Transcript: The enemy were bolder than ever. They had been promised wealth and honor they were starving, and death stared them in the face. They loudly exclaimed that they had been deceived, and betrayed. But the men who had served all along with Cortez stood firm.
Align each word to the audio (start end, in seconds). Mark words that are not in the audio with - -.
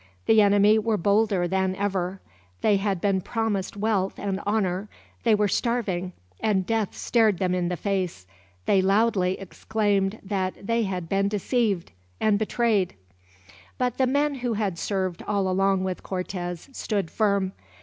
The 0.25 0.41
enemy 0.41 0.79
were 0.79 0.97
bolder 0.97 1.47
than 1.47 1.75
ever. 1.75 2.19
They 2.61 2.77
had 2.77 2.99
been 3.01 3.21
promised 3.21 3.77
wealth 3.77 4.17
and 4.17 4.41
honor 4.47 4.89
they 5.21 5.35
were 5.35 5.47
starving, 5.47 6.13
and 6.39 6.65
death 6.65 6.97
stared 6.97 7.37
them 7.37 7.53
in 7.53 7.69
the 7.69 7.77
face. 7.77 8.25
They 8.65 8.81
loudly 8.81 9.39
exclaimed 9.39 10.19
that 10.23 10.65
they 10.65 10.85
had 10.85 11.07
been 11.07 11.27
deceived, 11.27 11.91
and 12.19 12.39
betrayed. 12.39 12.95
But 13.77 13.99
the 13.99 14.07
men 14.07 14.33
who 14.33 14.53
had 14.53 14.79
served 14.79 15.21
all 15.27 15.47
along 15.47 15.83
with 15.83 16.01
Cortez 16.01 16.67
stood 16.71 17.11
firm. 17.11 17.51